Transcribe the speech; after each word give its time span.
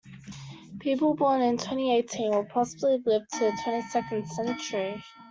People 0.79 1.13
born 1.13 1.41
in 1.41 1.59
twenty-eighteen 1.59 2.31
will 2.31 2.45
possibly 2.45 2.97
live 3.05 3.21
into 3.33 3.45
the 3.45 3.57
twenty-second 3.63 4.27
century. 4.27 5.03